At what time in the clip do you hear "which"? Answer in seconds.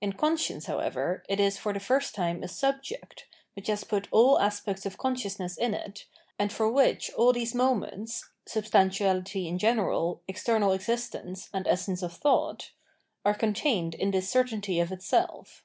3.54-3.66, 6.70-7.10